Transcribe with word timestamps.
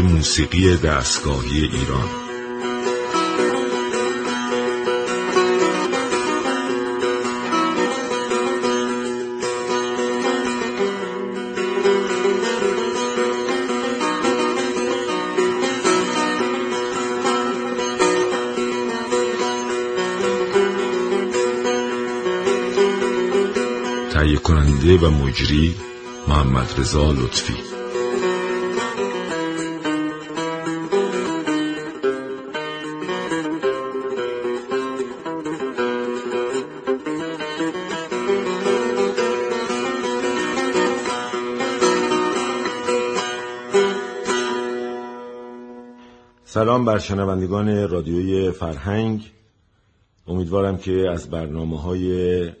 موسیقی 0.00 0.76
دستگاهی 0.76 1.60
ایران. 1.60 2.08
تهیه 24.12 24.36
کننده 24.36 24.96
و 24.96 25.10
مجری 25.10 25.74
محمد 26.28 26.74
رضا 26.78 27.12
لطفی. 27.12 27.77
سلام 46.78 46.86
بر 46.86 46.98
شنوندگان 46.98 47.88
رادیوی 47.88 48.50
فرهنگ. 48.50 49.30
امیدوارم 50.26 50.78
که 50.78 51.10
از 51.10 51.30
برنامه 51.30 51.80
های 51.80 52.52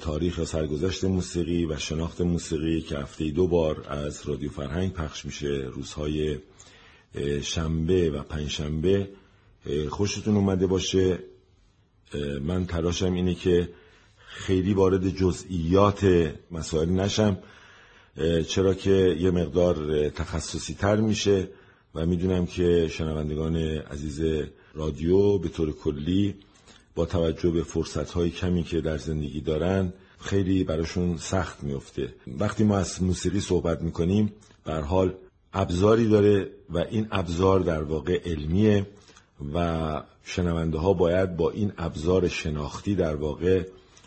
تاریخ 0.00 0.44
سرگذشت 0.44 1.04
موسیقی 1.04 1.66
و 1.66 1.76
شناخت 1.78 2.20
موسیقی 2.20 2.80
که 2.80 2.98
هفته 2.98 3.30
دو 3.30 3.46
بار 3.46 3.86
از 3.88 4.28
رادیو 4.28 4.50
فرهنگ 4.50 4.92
پخش 4.92 5.24
میشه 5.24 5.70
روزهای 5.72 6.38
شنبه 7.42 8.10
و 8.10 8.22
پنجشنبه 8.22 9.08
خوشتون 9.88 10.36
اومده 10.36 10.66
باشه. 10.66 11.18
من 12.42 12.66
تلاشم 12.66 13.12
اینه 13.12 13.34
که 13.34 13.68
خیلی 14.28 14.74
وارد 14.74 15.08
جزئیات 15.08 16.32
مسائل 16.50 16.88
نشم. 16.88 17.38
چرا 18.48 18.74
که 18.74 19.16
یه 19.20 19.30
مقدار 19.30 20.08
تخصصی 20.08 20.74
تر 20.74 20.96
میشه. 20.96 21.48
و 21.96 22.06
می‌دونم 22.06 22.46
که 22.46 22.88
شنوندگان 22.88 23.56
عزیز 23.56 24.44
رادیو 24.74 25.38
به 25.38 25.48
طور 25.48 25.72
کلی 25.72 26.34
با 26.94 27.06
توجه 27.06 27.50
به 27.50 27.62
فرصت 27.62 28.10
های 28.10 28.30
کمی 28.30 28.62
که 28.62 28.80
در 28.80 28.98
زندگی 28.98 29.40
دارن 29.40 29.92
خیلی 30.18 30.64
براشون 30.64 31.16
سخت 31.16 31.62
میفته 31.62 32.14
وقتی 32.26 32.64
ما 32.64 32.78
از 32.78 33.02
موسیقی 33.02 33.40
صحبت 33.40 33.82
می‌کنیم 33.82 34.32
بر 34.64 34.80
حال 34.80 35.14
ابزاری 35.52 36.08
داره 36.08 36.50
و 36.70 36.78
این 36.78 37.08
ابزار 37.10 37.60
در 37.60 37.82
واقع 37.82 38.20
علمیه 38.24 38.86
و 39.54 40.02
شنونده 40.24 40.78
ها 40.78 40.92
باید 40.92 41.36
با 41.36 41.50
این 41.50 41.72
ابزار 41.78 42.28
شناختی 42.28 42.94
در 42.94 43.16
واقع 43.16 43.64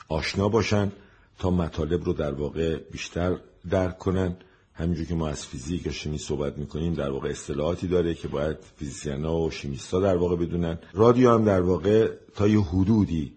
آشنا 0.10 0.50
باشن 0.50 0.92
تا 1.40 1.50
مطالب 1.50 2.04
رو 2.04 2.14
در 2.14 2.34
واقع 2.34 2.76
بیشتر 2.92 3.38
درک 3.70 3.98
کنن. 3.98 4.38
همینجور 4.80 5.06
که 5.06 5.16
ما 5.16 5.28
از 5.28 5.46
فیزیک 5.46 5.86
یا 5.86 5.92
شیمی 5.92 6.18
صحبت 6.18 6.58
می‌کنیم 6.58 6.94
در 6.94 7.10
واقع 7.10 7.30
اصطلاحاتی 7.30 7.88
داره 7.88 8.14
که 8.14 8.28
باید 8.28 8.58
فیزیسیان 8.78 9.26
و 9.26 9.50
شیمیستا 9.52 10.00
در 10.00 10.16
واقع 10.16 10.36
بدونن. 10.36 10.78
رادیو 10.94 11.32
هم 11.32 11.46
در 11.46 11.62
واقع 11.62 12.12
تا 12.36 12.48
یه 12.48 12.62
حدودی 12.62 13.34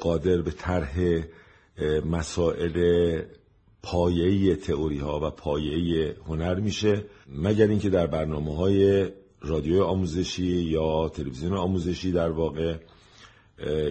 قادر 0.00 0.42
به 0.42 0.50
طرح 0.50 1.22
مسائل 2.10 2.76
پایه‌ای 3.82 4.56
تئوری 4.56 4.98
ها 4.98 5.20
و 5.26 5.30
پایه‌ای 5.30 6.12
هنر 6.26 6.54
میشه. 6.54 7.04
مگر 7.28 7.66
اینکه 7.66 7.90
در 7.90 8.06
برنامه 8.06 8.56
های 8.56 9.08
رادیو 9.40 9.82
آموزشی 9.82 10.46
یا 10.46 11.08
تلویزیون 11.08 11.52
آموزشی 11.52 12.12
در 12.12 12.30
واقع 12.30 12.76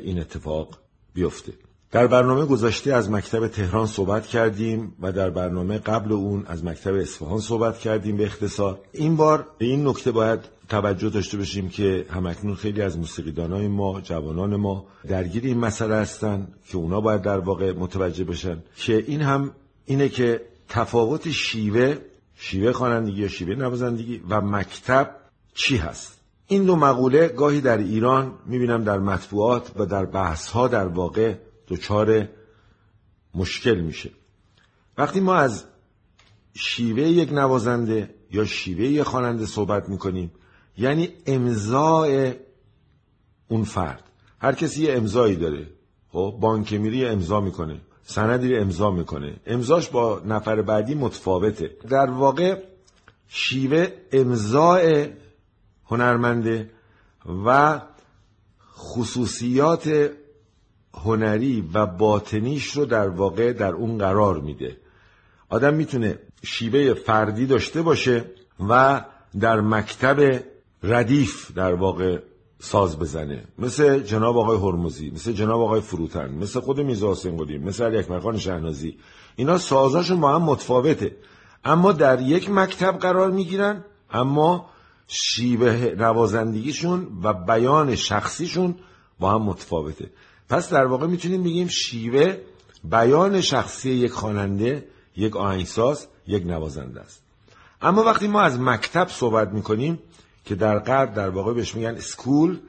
این 0.03 0.19
اتفاق 0.19 0.77
بیفته. 1.13 1.53
در 1.91 2.07
برنامه 2.07 2.45
گذشته 2.45 2.93
از 2.93 3.11
مکتب 3.11 3.47
تهران 3.47 3.87
صحبت 3.87 4.25
کردیم 4.25 4.95
و 5.01 5.11
در 5.11 5.29
برنامه 5.29 5.77
قبل 5.77 6.11
اون 6.11 6.45
از 6.47 6.65
مکتب 6.65 6.93
اصفهان 6.93 7.39
صحبت 7.39 7.77
کردیم 7.77 8.17
به 8.17 8.25
اختصار. 8.25 8.79
این 8.91 9.15
بار 9.15 9.47
به 9.57 9.65
این 9.65 9.87
نکته 9.87 10.11
باید 10.11 10.39
توجه 10.69 11.09
داشته 11.09 11.37
باشیم 11.37 11.69
که 11.69 12.05
همکنون 12.09 12.55
خیلی 12.55 12.81
از 12.81 12.97
موسیقیدانای 12.97 13.67
ما 13.67 14.01
جوانان 14.01 14.55
ما 14.55 14.85
درگیر 15.07 15.43
این 15.43 15.57
مسئله 15.57 15.95
هستن 15.95 16.47
که 16.67 16.77
اونا 16.77 17.01
باید 17.01 17.21
در 17.21 17.39
واقع 17.39 17.71
متوجه 17.71 18.23
بشن 18.23 18.63
که 18.75 19.03
این 19.07 19.21
هم 19.21 19.51
اینه 19.85 20.09
که 20.09 20.41
تفاوت 20.69 21.31
شیوه 21.31 21.97
شیوه 22.35 22.71
خوانندگی 22.71 23.21
یا 23.21 23.27
شیوه 23.27 23.55
نوازندگی 23.55 24.21
و 24.29 24.41
مکتب 24.41 25.15
چی 25.53 25.77
هست؟ 25.77 26.17
این 26.47 26.65
دو 26.65 26.75
مقوله 26.75 27.27
گاهی 27.27 27.61
در 27.61 27.77
ایران 27.77 28.33
می‌بینم 28.45 28.83
در 28.83 28.99
مطبوعات 28.99 29.71
و 29.75 29.85
در 29.85 30.05
بحث 30.05 30.49
ها 30.49 30.67
در 30.67 30.87
واقع 30.87 31.35
دچار 31.67 32.29
مشکل 33.35 33.79
میشه. 33.79 34.11
وقتی 34.97 35.19
ما 35.19 35.35
از 35.35 35.65
شیوه 36.53 37.01
یک 37.01 37.33
نوازنده 37.33 38.15
یا 38.31 38.45
شیوه 38.45 38.83
یک 38.83 39.03
خواننده 39.03 39.45
صحبت 39.45 39.89
می‌کنیم 39.89 40.31
یعنی 40.77 41.09
امضای 41.25 42.33
اون 43.47 43.63
فرد. 43.63 44.03
هر 44.39 44.53
کسی 44.53 44.83
یه 44.83 44.93
امضایی 44.93 45.35
داره 45.35 45.67
خب 46.09 46.37
بانک 46.39 46.73
میری 46.73 47.05
امضا 47.05 47.41
می‌کنه 47.41 47.81
سندی 48.03 48.55
امضا 48.55 48.91
می‌کنه. 48.91 49.35
امضاش 49.45 49.89
با 49.89 50.21
نفر 50.25 50.61
بعدی 50.61 50.95
متفاوته. 50.95 51.77
در 51.89 52.09
واقع 52.09 52.63
شیوه 53.27 53.87
امضای 54.11 55.09
هنرمنده 55.85 56.69
و 57.45 57.81
خصوصیات 58.77 60.11
هنری 61.03 61.69
و 61.73 61.85
باطنیش 61.85 62.71
رو 62.71 62.85
در 62.85 63.09
واقع 63.09 63.53
در 63.53 63.71
اون 63.71 63.97
قرار 63.97 64.39
میده. 64.39 64.77
آدم 65.49 65.73
می‌تونه 65.73 66.19
شیوه 66.43 66.93
فردی 66.93 67.45
داشته 67.45 67.81
باشه 67.81 68.25
و 68.69 69.01
در 69.39 69.61
مکتب 69.61 70.43
ردیف 70.83 71.51
در 71.51 71.73
واقع 71.73 72.19
ساز 72.59 72.99
بزنه. 72.99 73.43
مثل 73.59 73.99
جناب 73.99 74.37
آقای 74.37 74.57
هرمزی 74.57 75.09
مثل 75.09 75.31
جناب 75.31 75.61
آقای 75.61 75.81
فروتن 75.81 76.31
مثل 76.31 76.59
خود 76.59 76.81
میزا 76.81 77.11
حسین 77.11 77.63
مثل 77.63 77.83
علی 77.83 77.97
اکبر 77.97 78.37
شهنازی. 78.37 78.97
اینا 79.35 79.57
سازاشون 79.57 80.19
با 80.19 80.35
هم 80.35 80.41
متفاوته. 80.41 81.15
اما 81.65 81.91
در 81.91 82.21
یک 82.21 82.49
مکتب 82.49 82.97
قرار 82.99 83.31
می‌گیرن 83.31 83.83
اما 84.11 84.69
شیوه 85.07 85.95
نوازندگیشون 85.97 87.07
و 87.23 87.33
بیان 87.33 87.95
شخصیشون 87.95 88.75
با 89.19 89.31
هم 89.31 89.41
متفاوته. 89.41 90.09
پس 90.49 90.69
در 90.69 90.85
واقع 90.85 91.07
می‌تونیم 91.07 91.43
بگیم 91.43 91.67
شیوه 91.67 92.37
بیان 92.83 93.41
شخصی 93.41 93.91
یک 93.91 94.11
خواننده 94.11 94.87
یک 95.15 95.35
آهنگساز 95.35 96.07
یک 96.27 96.45
نوازنده 96.45 97.01
است. 97.01 97.21
اما 97.81 98.03
وقتی 98.03 98.27
ما 98.27 98.41
از 98.41 98.59
مکتب 98.59 99.07
صحبت 99.07 99.49
می‌کنیم 99.49 99.99
که 100.45 100.55
در 100.55 100.79
غرب 100.79 101.13
در 101.13 101.29
واقع 101.29 101.53
بهش 101.53 101.75
میگن 101.75 101.95
اسکول 101.95 102.59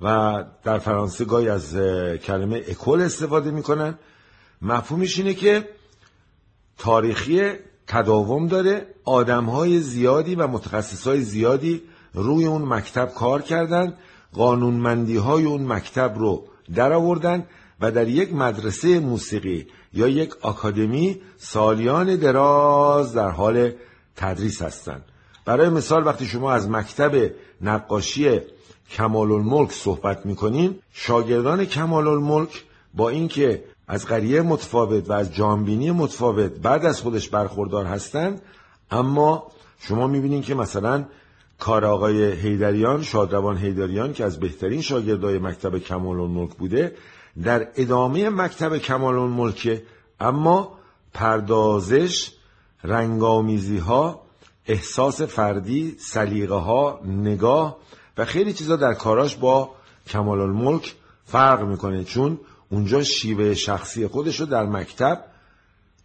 و 0.00 0.44
در 0.64 0.78
فرانسه 0.78 1.24
گاهی 1.24 1.48
از 1.48 1.76
کلمه 2.24 2.62
اکول 2.68 3.00
استفاده 3.00 3.50
می‌کنن 3.50 3.98
مفهومش 4.62 5.18
اینه 5.18 5.34
که 5.34 5.68
تاریخی 6.78 7.52
تداوم 7.86 8.46
داره 8.46 8.86
آدمهای 9.04 9.80
زیادی 9.80 10.34
و 10.34 10.46
متخصصهای 10.46 11.20
زیادی 11.20 11.82
روی 12.14 12.46
اون 12.46 12.62
مکتب 12.62 13.12
کار 13.14 13.42
کردن 13.42 13.94
قانونمندی 14.32 15.16
های 15.16 15.44
اون 15.44 15.66
مکتب 15.66 16.14
رو 16.18 16.48
در 16.74 16.92
آوردن 16.92 17.46
و 17.80 17.90
در 17.90 18.08
یک 18.08 18.34
مدرسه 18.34 19.00
موسیقی 19.00 19.66
یا 19.92 20.08
یک 20.08 20.34
آکادمی 20.40 21.20
سالیان 21.36 22.16
دراز 22.16 23.12
در 23.12 23.30
حال 23.30 23.72
تدریس 24.16 24.62
هستند. 24.62 25.04
برای 25.44 25.68
مثال 25.68 26.06
وقتی 26.06 26.26
شما 26.26 26.52
از 26.52 26.70
مکتب 26.70 27.30
نقاشی 27.60 28.40
کمال 28.90 29.32
الملک 29.32 29.72
صحبت 29.72 30.26
می‌کنین 30.26 30.78
شاگردان 30.92 31.64
کمال 31.64 32.08
الملک 32.08 32.64
با 32.94 33.08
اینکه 33.08 33.64
از 33.88 34.06
قریه 34.06 34.42
متفاوت 34.42 35.10
و 35.10 35.12
از 35.12 35.34
جانبینی 35.34 35.90
متفاوت 35.90 36.52
بعد 36.52 36.84
از 36.84 37.00
خودش 37.00 37.28
برخوردار 37.28 37.84
هستند 37.84 38.42
اما 38.90 39.46
شما 39.78 40.06
می‌بینین 40.06 40.42
که 40.42 40.54
مثلا 40.54 41.04
کار 41.58 41.84
آقای 41.84 42.32
هیدریان 42.32 43.02
شادروان 43.02 43.56
هیدریان 43.56 44.12
که 44.12 44.24
از 44.24 44.40
بهترین 44.40 44.82
شاگردای 44.82 45.38
مکتب 45.38 45.78
کمال 45.78 46.20
الملک 46.20 46.54
بوده 46.54 46.96
در 47.42 47.68
ادامه 47.76 48.28
مکتب 48.28 48.78
کمال 48.78 49.18
الملک 49.18 49.82
اما 50.20 50.78
پردازش 51.14 52.32
رنگامیزی 52.84 53.78
ها 53.78 54.24
احساس 54.66 55.22
فردی 55.22 55.96
سلیقه 55.98 56.54
ها 56.54 57.00
نگاه 57.04 57.78
و 58.18 58.24
خیلی 58.24 58.52
چیزا 58.52 58.76
در 58.76 58.94
کاراش 58.94 59.36
با 59.36 59.70
کمال 60.06 60.40
الملک 60.40 60.94
فرق 61.24 61.62
می‌کنه. 61.62 62.04
چون 62.04 62.40
اونجا 62.70 63.02
شیوه 63.02 63.54
شخصی 63.54 64.06
خودش 64.06 64.40
رو 64.40 64.46
در 64.46 64.66
مکتب 64.66 65.24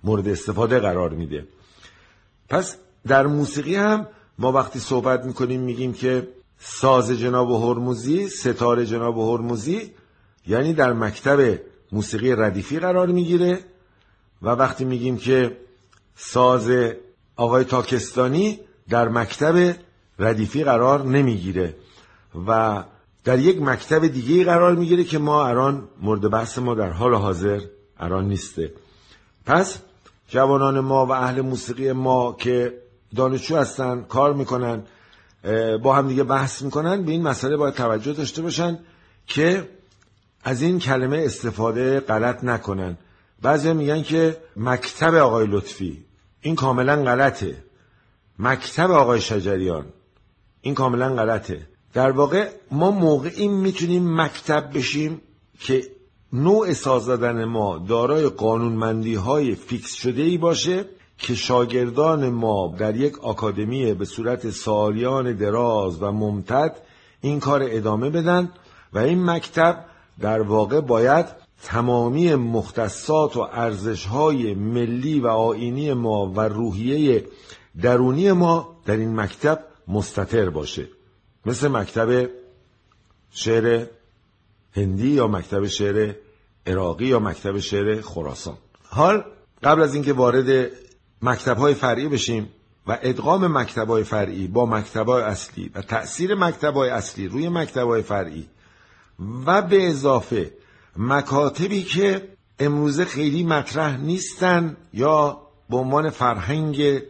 مورد 0.03 0.27
استفاده 0.27 0.79
قرار 0.79 1.09
میده. 1.09 1.47
پس 2.49 2.77
در 3.07 3.27
موسیقی 3.27 3.75
هم 3.75 4.07
ما 4.39 4.51
وقتی 4.51 4.79
صحبت 4.79 5.25
می‌کنیم 5.25 5.61
میگیم 5.61 5.93
که 5.93 6.27
ساز 6.59 7.11
جناب 7.11 7.51
هرموزی 7.51 8.29
ستاره 8.29 8.85
جناب 8.85 9.17
هرموزی 9.17 9.91
یعنی 10.47 10.73
در 10.73 10.93
مکتب 10.93 11.59
موسیقی 11.91 12.35
ردیفی 12.35 12.79
قرار 12.79 13.07
می‌گیره 13.07 13.59
و 14.41 14.49
وقتی 14.49 14.85
میگیم 14.85 15.17
که 15.17 15.57
ساز 16.15 16.71
آقای 17.35 17.63
تاکستانی 17.63 18.59
در 18.89 19.07
مکتب 19.07 19.75
ردیفی 20.19 20.63
قرار 20.63 21.05
نمی‌گیره 21.05 21.75
و 22.47 22.83
در 23.23 23.39
یک 23.39 23.61
مکتب 23.61 24.07
دیگه 24.07 24.43
قرار 24.43 24.75
می‌گیره 24.75 25.03
که 25.03 25.17
ما 25.17 25.47
الان 25.47 25.89
مورد 26.01 26.29
بحث 26.29 26.57
ما 26.57 26.75
در 26.75 26.89
حال 26.89 27.15
حاضر 27.15 27.61
الان 27.97 28.27
نیسته. 28.27 28.73
پس 29.45 29.79
جوانان 30.27 30.79
ما 30.79 31.05
و 31.05 31.11
اهل 31.11 31.41
موسیقی 31.41 31.91
ما 31.91 32.35
که 32.39 32.88
دانشجو 33.15 33.57
هستن 33.57 34.05
کار 34.09 34.33
می‌کنن 34.33 34.83
با 35.83 35.95
هم 35.95 36.07
دیگه 36.07 36.23
بحث 36.23 36.61
می‌کنن 36.61 37.03
به 37.03 37.11
این 37.11 37.21
مسئله 37.21 37.57
باید 37.57 37.73
توجه 37.73 38.13
داشته 38.13 38.41
باشن 38.41 38.79
که 39.27 39.69
از 40.43 40.61
این 40.61 40.79
کلمه 40.79 41.17
استفاده 41.17 41.99
غلط 41.99 42.43
نکنن. 42.43 42.97
بعضی 43.41 43.73
میگن 43.73 44.01
که 44.01 44.37
مکتب 44.55 45.15
آقای 45.15 45.47
لطفی 45.47 46.03
این 46.41 46.55
کاملا 46.55 47.03
غلطه. 47.03 47.63
مکتب 48.39 48.91
آقای 48.91 49.21
شجریان 49.21 49.85
این 50.61 50.73
کاملا 50.73 51.15
غلطه. 51.15 51.67
در 51.93 52.11
واقع 52.11 52.49
ما 52.71 52.91
موقعی 52.91 53.47
می‌تونیم 53.47 54.21
مکتب 54.21 54.77
بشیم 54.77 55.21
که 55.59 55.83
نوع 56.33 56.73
ساز 56.73 57.05
زدن 57.05 57.45
ما 57.45 57.77
دارای 57.77 58.29
قانونمندی 58.29 59.15
های 59.15 59.55
فیکس 59.55 59.93
شده 59.93 60.21
ای 60.21 60.37
باشه 60.37 60.85
که 61.19 61.35
شاگردان 61.35 62.29
ما 62.29 62.75
در 62.77 62.95
یک 62.95 63.19
آکادمی 63.19 63.93
به 63.93 64.05
صورت 64.05 64.49
سالیان 64.49 65.33
دراز 65.33 66.01
و 66.01 66.11
ممتد 66.11 66.75
این 67.21 67.39
کار 67.39 67.61
ادامه 67.63 68.09
بدن 68.09 68.51
و 68.93 68.99
این 68.99 69.25
مکتب 69.25 69.85
در 70.19 70.41
واقع 70.41 70.81
باید 70.81 71.25
تمامی 71.63 72.35
مختصات 72.35 73.37
و 73.37 73.39
ارزشهای 73.39 74.53
ملی 74.53 75.19
و 75.19 75.27
آینی 75.27 75.93
ما 75.93 76.31
و 76.31 76.39
روحیه 76.39 77.25
درونی 77.81 78.31
ما 78.31 78.75
در 78.85 78.97
این 78.97 79.15
مکتب 79.15 79.63
مستطر 79.87 80.49
باشه. 80.49 80.87
مثل 81.45 81.67
مکتب 81.67 82.29
شعر 83.31 83.85
هندی 84.71 85.09
یا 85.09 85.27
مکتب 85.27 85.67
شعر 85.67 86.15
عراقی 86.67 87.05
یا 87.05 87.19
مکتب 87.19 87.59
شعر 87.59 88.01
خراسان. 88.01 88.57
حال 88.83 89.23
قبل 89.63 89.81
از 89.81 89.93
اینکه 89.93 90.13
وارد 90.13 90.71
مکتب 91.21 91.57
های 91.57 91.73
فرعی 91.73 92.07
بشیم 92.07 92.49
و 92.87 92.97
ادغام 93.01 93.57
مکتب 93.57 93.87
های 93.87 94.03
فرعی 94.03 94.47
با 94.47 94.65
مکتب 94.65 95.09
های 95.09 95.23
اصلی 95.23 95.71
و 95.75 95.81
تأثیر 95.81 96.35
مکتب 96.35 96.73
های 96.73 96.89
اصلی 96.89 97.27
روی 97.27 97.49
مکتب 97.49 97.87
های 97.87 98.01
فرعی 98.01 98.47
و 99.45 99.61
به 99.61 99.89
اضافه 99.89 100.51
مکاتبی 100.97 101.83
که 101.83 102.27
امروزه 102.59 103.05
خیلی 103.05 103.43
مطرح 103.43 103.97
نیستن 103.97 104.77
یا 104.93 105.41
به 105.69 105.77
عنوان 105.77 106.09
فرهنگ 106.09 107.01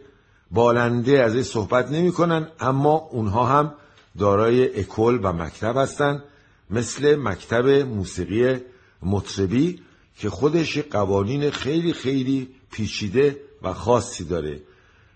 بالنده 0.50 1.22
از 1.22 1.34
این 1.34 1.42
صحبت 1.42 1.90
نمی 1.90 2.12
کنن 2.12 2.48
اما 2.60 2.94
اونها 2.94 3.46
هم 3.46 3.74
دارای 4.18 4.80
اکل 4.80 5.18
و 5.22 5.32
مکتب 5.32 5.76
هستند 5.76 6.22
مثل 6.70 7.16
مکتب 7.16 7.68
موسیقی 7.68 8.60
مطربی 9.02 9.82
که 10.18 10.30
خودش 10.30 10.78
قوانین 10.78 11.50
خیلی 11.50 11.92
خیلی 11.92 12.48
پیچیده 12.70 13.36
و 13.62 13.72
خاصی 13.72 14.24
داره. 14.24 14.60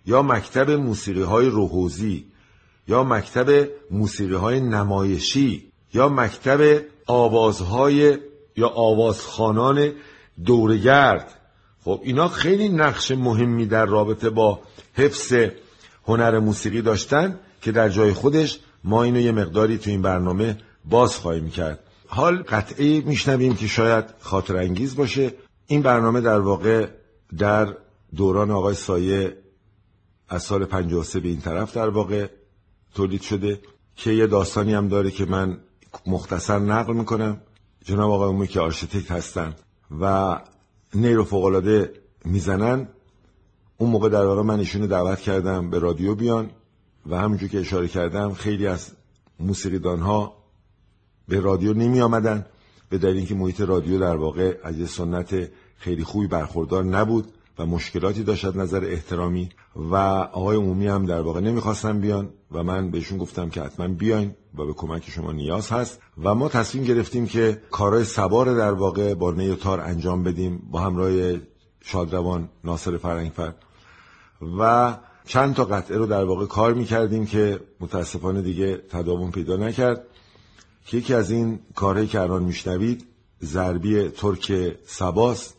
یا 0.07 0.23
مکتب 0.23 0.71
موسیقی 0.71 1.23
های 1.23 1.47
روحوزی 1.47 2.27
یا 2.89 3.05
مکتب 3.05 3.69
موسیقی 3.91 4.35
های 4.35 4.61
نمایشی 4.61 5.73
یا 5.95 6.09
مکتب 6.09 6.83
آوازهای 7.07 8.19
یا 8.57 8.69
آوازخانان 8.69 9.93
دورگرد. 10.45 11.41
خب 11.85 12.01
اینا 12.03 12.29
خیلی 12.29 12.69
نقش 12.69 13.11
مهمی 13.11 13.67
در 13.67 13.87
رابطه 13.87 14.31
با 14.31 14.61
حفظ 14.95 15.35
هنر 16.05 16.39
موسیقی 16.39 16.83
داشتن 16.83 17.41
که 17.63 17.73
در 17.73 17.89
جای 17.89 18.13
خودش 18.13 18.59
ما 18.85 19.03
اینو 19.03 19.21
یه 19.21 19.33
مقداری 19.33 19.79
تو 19.79 19.91
این 19.91 20.03
برنامه 20.03 20.59
باز 20.85 21.17
خواهیم 21.17 21.51
کرد. 21.51 21.79
حالا 22.07 22.43
قطعه‌ای 22.43 23.01
میشنویم 23.01 23.57
که 23.57 23.67
شاید 23.67 24.05
خاطر 24.21 24.57
انگیز 24.57 24.97
باشه. 24.97 25.35
این 25.67 25.83
برنامه 25.83 26.21
در 26.21 26.41
واقع 26.41 26.87
در 27.39 27.77
دوران 28.17 28.51
آقای 28.51 28.75
سایه 28.75 29.37
از 30.29 30.43
سال 30.43 30.65
53 30.65 31.21
به 31.21 31.29
این 31.29 31.41
طرف 31.41 31.75
در 31.75 31.89
واقع 31.89 32.27
تولید 32.95 33.23
شده. 33.23 33.61
که 33.97 34.11
یه 34.11 34.27
داستانی 34.27 34.75
هم 34.75 34.89
داره 34.89 35.11
که 35.11 35.25
من 35.25 35.61
مختصر 36.07 36.59
نقل 36.59 36.95
می‌کنم. 36.95 37.41
جناب 37.85 38.11
آقای 38.11 38.29
عمومی 38.29 38.47
که 38.47 38.61
آرشیتکت 38.61 39.11
هستن 39.11 39.55
و 40.01 40.41
نی 40.95 41.10
رو 41.10 41.25
فوق‌العاده 41.25 41.93
می‌زنن 42.25 42.89
اون 43.77 43.91
موقع 43.91 44.09
در 44.09 44.25
واقع 44.25 44.43
من 44.43 44.59
ایشونو 44.59 44.87
دعوت 44.87 45.21
کردم 45.21 45.71
به 45.71 45.79
رادیو 45.79 46.15
بیان 46.15 46.51
و 47.07 47.19
همونجور 47.19 47.49
که 47.49 47.61
اشاره 47.61 47.89
کردم 47.89 48.35
خیلی 48.35 48.67
از 48.67 48.91
موسیقیدان 49.41 50.01
ها 50.01 50.37
به 51.29 51.41
رادیو 51.41 51.75
نمی 51.75 52.01
آمدن 52.01 52.47
به 52.89 52.99
دلیل 52.99 53.17
اینکه 53.17 53.35
محیط 53.35 53.61
رادیو 53.61 53.99
در 53.99 54.17
واقع 54.17 54.59
از 54.63 54.79
یه 54.79 54.87
سنت 54.87 55.51
خیلی 55.77 56.05
خوبی 56.05 56.27
برخوردار 56.27 56.85
نبود. 56.85 57.33
و 57.59 57.67
مشکلاتی 57.67 58.23
داشت 58.23 58.45
نظر 58.45 58.85
احترامی 58.85 59.49
و 59.77 59.95
آقای 60.33 60.57
عمومی 60.57 60.87
هم 60.87 61.07
در 61.07 61.21
واقع 61.21 61.41
نمی‌خواستن 61.41 62.01
بیان 62.01 62.29
و 62.53 62.63
من 62.63 62.91
بهشون 62.91 63.19
گفتم 63.19 63.51
که 63.51 63.63
حتما 63.63 63.89
بیاین 63.89 64.35
و 64.55 64.67
به 64.67 64.73
کمک 64.73 65.11
شما 65.11 65.33
نیاز 65.33 65.71
هست 65.71 66.01
و 66.23 66.35
ما 66.35 66.49
تصمیم 66.49 66.85
گرفتیم 66.85 67.27
که 67.27 67.63
کارهای 67.71 68.05
سوار 68.05 68.55
در 68.55 68.73
واقع 68.73 69.15
با 69.15 69.33
نی 69.33 69.55
تار 69.55 69.81
انجام 69.81 70.23
بدیم 70.23 70.63
با 70.71 70.81
همراه 70.81 71.11
شادروان 71.81 72.49
ناصر 72.65 72.97
فرنگفر 72.97 73.53
و 74.59 74.95
چند 75.27 75.55
تا 75.55 75.65
قطعه 75.65 75.97
رو 75.97 76.07
در 76.07 76.25
واقع 76.25 76.47
کار 76.47 76.75
می‌کردیم 76.75 77.27
که 77.27 77.61
متاسفانه 77.81 78.43
دیگه 78.43 78.77
تداوم 78.77 79.31
پیدا 79.31 79.57
نکرد. 79.57 80.05
که 80.87 80.97
یکی 80.97 81.15
از 81.15 81.31
این 81.31 81.59
کارهایی 81.75 82.09
که 82.09 82.21
الان 82.21 82.43
میشنوید 82.43 83.07
ضربی 83.43 84.09
ترک 84.09 84.77
سباست. 84.87 85.57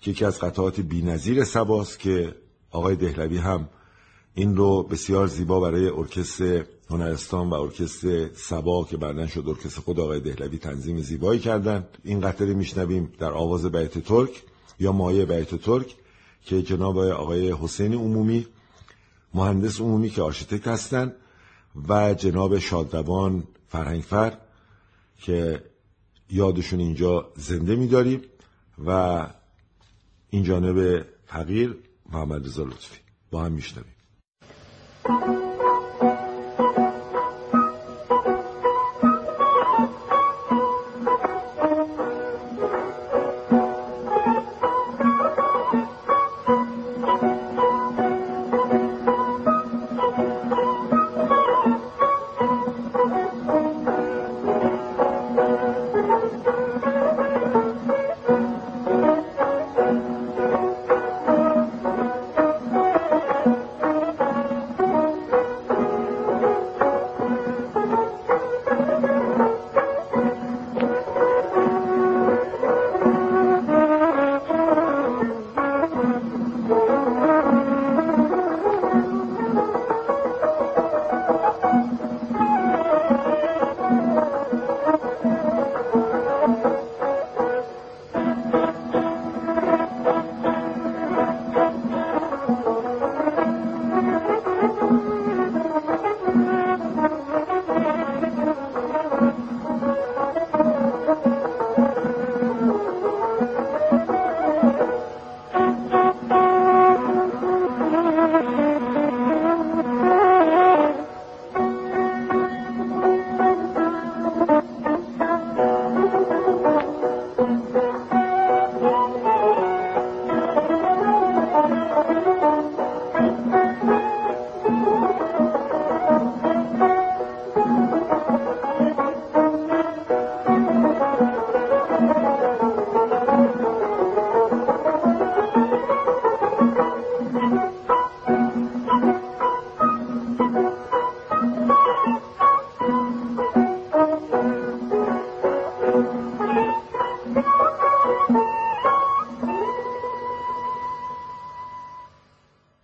که 0.00 0.10
یکی 0.10 0.24
از 0.24 0.38
قطعات 0.38 0.80
بینظیر 0.80 1.44
سباست 1.44 1.98
که 1.98 2.34
آقای 2.70 2.96
دهلوی 2.96 3.38
هم 3.38 3.68
این 4.34 4.56
رو 4.56 4.82
بسیار 4.82 5.26
زیبا 5.26 5.60
برای 5.60 5.88
ارکستر 5.88 6.64
هنرستان 6.90 7.50
و 7.50 7.54
ارکستر 7.54 8.28
سبا 8.34 8.84
که 8.84 8.96
بعدا 8.96 9.26
شد 9.26 9.44
ارکستر 9.48 9.80
خود 9.80 10.00
آقای 10.00 10.20
دهلوی 10.20 10.58
تنظیم 10.58 11.00
زیبایی 11.00 11.40
کردن. 11.40 11.86
این 12.04 12.20
قطعه 12.20 12.54
میشنویم 12.54 13.12
در 13.18 13.32
آواز 13.32 13.66
بیت 13.66 13.98
ترک 13.98 14.42
یا 14.80 14.92
مایه 14.92 15.24
بیت 15.24 15.54
ترک 15.54 15.96
که 16.44 16.62
جناب 16.62 16.98
آقای 16.98 17.52
حسین 17.52 17.94
عمومی 17.94 18.46
مهندس 19.34 19.80
عمومی 19.80 20.10
که 20.10 20.22
architect 20.22 20.68
هستند 20.68 21.14
و 21.88 22.14
جناب 22.14 22.58
شادروان 22.58 23.44
فرهنگفر 23.68 24.38
که 25.20 25.62
یادشون 26.30 26.80
اینجا 26.80 27.32
زنده 27.36 27.76
میداریم 27.76 28.22
و 28.86 29.26
این 30.30 30.42
جانب 30.42 31.06
حقیر 31.26 31.76
محمد 32.12 32.46
رضا 32.46 32.64
لطفی. 32.64 33.00
با 33.30 33.44
هم 33.44 33.52
میشنویم. 33.52 33.97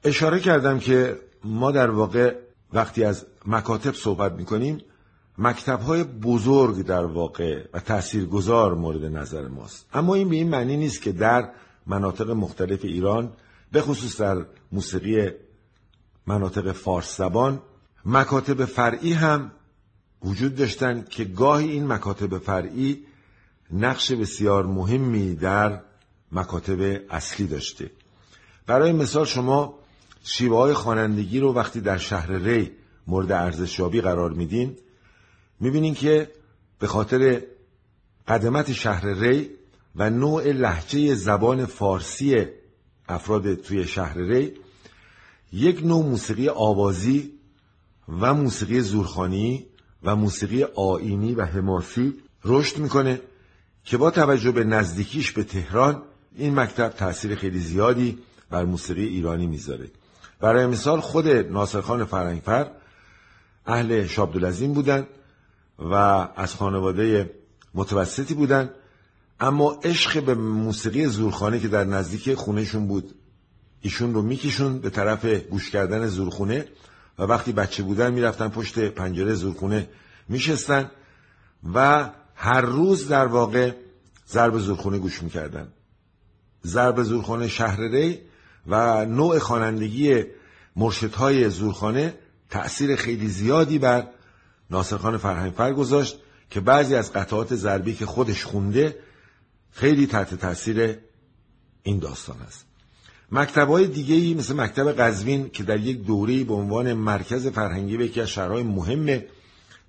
اشاره 0.05 0.41
کردم 0.41 0.79
که 0.79 1.21
ما 1.45 1.71
در 1.71 1.91
واقع 1.91 2.35
وقتی 2.73 3.05
از 3.05 3.27
مکاتب 3.47 3.95
صحبت 3.95 4.33
می‌کنیم 4.33 4.79
مکتب 5.39 5.81
های 5.81 6.05
بزرگ 6.05 6.87
در 6.87 7.05
واقع 7.05 7.65
و 7.73 7.81
تاثیرگذار 7.81 8.75
مورد 8.75 9.05
نظر 9.05 9.49
ماست. 9.49 9.87
اما 9.95 10.15
این 10.15 10.29
به 10.29 10.37
این 10.37 10.49
معنی 10.49 10.77
نیست 10.77 11.03
که 11.03 11.13
در 11.13 11.51
مناطق 11.87 12.31
مختلف 12.31 12.85
ایران 12.85 13.33
به 13.73 13.81
خصوص 13.81 14.21
در 14.21 14.45
موسیقی 14.73 15.31
مناطق 16.27 16.73
فارس 16.73 17.17
زبان 17.17 17.63
مکاتب 18.05 18.65
فرعی 18.65 19.13
هم 19.13 19.53
وجود 20.25 20.55
داشتند 20.55 21.09
که 21.09 21.25
گاهی 21.25 21.71
این 21.71 21.87
مکاتب 21.87 22.39
فرعی 22.39 23.05
نقش 23.73 24.13
بسیار 24.13 24.67
مهمی 24.67 25.35
در 25.35 25.81
مکاتب 26.33 27.01
اصلی 27.11 27.47
داشته. 27.47 27.91
برای 28.67 28.93
مثال 28.93 29.25
شما 29.25 29.79
شیوه 30.27 30.57
های 30.57 30.75
خوانندگی 30.75 31.41
رو 31.41 31.53
وقتی 31.53 31.81
در 31.81 31.99
شهر 31.99 32.33
ری 32.33 32.71
مورد 33.07 33.33
ارزشیابی 33.33 34.01
قرار 34.01 34.31
میدین 34.31 34.77
می‌بینین 35.61 35.95
که 35.95 36.31
به 36.79 36.87
خاطر 36.87 37.43
قدمت 38.29 38.73
شهر 38.73 39.07
ری 39.07 39.51
و 39.97 40.11
نوع 40.11 40.53
لحجه 40.53 41.15
زبان 41.15 41.67
فارسی 41.67 42.47
افراد 43.09 43.55
توی 43.55 43.85
شهر 43.85 44.19
ری 44.19 44.53
یک 45.53 45.85
نوع 45.85 46.05
موسیقی 46.05 46.49
آوازی 46.49 47.33
و 48.21 48.35
موسیقی 48.35 48.81
زورخانی 48.81 49.67
و 50.03 50.17
موسیقی 50.17 50.63
آینی 50.63 51.35
و 51.35 51.45
حماسی 51.45 52.15
رشد 52.45 52.79
می‌کنه 52.79 53.21
که 53.85 53.97
با 53.97 54.11
توجه 54.11 54.53
به 54.53 54.65
نزدیکیش 54.65 55.33
به 55.33 55.45
تهران 55.45 56.03
این 56.37 56.55
مکتب 56.55 56.89
تاثیر 56.89 57.35
خیلی 57.35 57.59
زیادی 57.59 58.19
بر 58.51 58.65
موسیقی 58.65 59.07
ایرانی 59.07 59.47
می‌ذاره. 59.47 59.91
برای 60.45 60.67
مثال 60.67 61.01
خود 61.01 61.29
ناصرخان 61.29 62.05
فرنگفر 62.05 62.71
اهل 63.67 64.07
شابدالعظیم 64.07 64.73
بودن 64.73 65.07
و 65.79 65.95
از 66.37 66.55
خانواده 66.55 67.31
متوسطی 67.75 68.35
بودن 68.35 68.71
اما 69.41 69.81
عشق 69.85 70.25
به 70.25 70.35
موسیقی 70.35 71.07
زورخانه 71.07 71.61
که 71.61 71.69
در 71.69 71.85
نزدیک 71.85 72.35
خونهشون 72.35 72.87
بود 72.87 73.15
ایشون 73.81 74.15
رو 74.15 74.23
میکشون 74.23 74.79
به 74.79 74.91
طرف 74.91 75.25
گوش 75.25 75.71
کردن 75.71 76.07
زورخونه 76.07 76.69
و 77.19 77.23
وقتی 77.23 77.53
بچه 77.53 77.83
بودن 77.83 78.13
می‌رفتن 78.13 78.49
پشت 78.49 78.79
پنجره 78.79 79.35
زورخونه 79.35 79.89
میشستن 80.29 80.91
و 81.75 82.11
هر 82.35 82.61
روز 82.61 83.09
در 83.09 83.27
واقع 83.27 83.73
ضرب 84.29 84.59
زورخونه 84.59 84.99
گوش 84.99 85.23
می‌کردن. 85.23 85.69
ضرب 86.67 87.03
زورخانه 87.03 87.49
شهر 87.49 87.81
ری 87.81 88.21
و 88.67 89.05
نوع 89.05 89.39
خوانندگی 89.39 90.25
مرشدهای 90.77 91.51
زورخانه 91.51 92.15
تأثیر 92.51 92.97
خیلی 92.97 93.29
زیادی 93.29 93.79
بر 93.79 94.07
ناصرخان 94.71 95.19
فرهنگفر 95.19 95.73
گذاشت 95.73 96.19
که 96.51 96.61
بعضی 96.61 96.95
از 96.95 97.13
قطعات 97.13 97.55
ضربی 97.55 97.95
که 97.95 98.07
خودش 98.07 98.45
خونده 98.45 98.97
خیلی 99.71 100.07
تحت 100.07 100.35
تاثیر 100.35 100.99
این 101.83 101.99
داستان 101.99 102.37
است. 102.47 102.67
مکتب 103.33 103.69
های 103.69 103.87
دیگه 103.87 104.15
ای 104.15 104.35
مثل 104.35 104.55
مکتب 104.55 104.93
قزوین 104.93 105.51
که 105.51 105.63
در 105.63 105.81
یک 105.81 106.05
دوره 106.05 106.45
به 106.45 106.55
عنوان 106.55 106.93
مرکز 106.93 107.47
فرهنگی 107.47 107.97
به 107.97 108.05
یکی 108.05 108.21
از 108.21 108.29
شهرهای 108.29 108.63
مهم 108.63 109.23